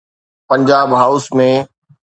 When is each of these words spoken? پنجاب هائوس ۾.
پنجاب 0.47 0.89
هائوس 0.99 1.25
۾. 1.37 1.49